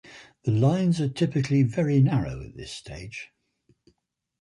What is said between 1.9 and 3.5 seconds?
narrow at this stage.